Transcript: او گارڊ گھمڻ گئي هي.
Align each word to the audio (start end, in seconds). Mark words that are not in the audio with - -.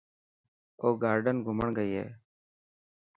او 0.81 0.89
گارڊ 1.01 1.23
گھمڻ 1.45 1.67
گئي 1.77 1.91
هي. 1.99 2.05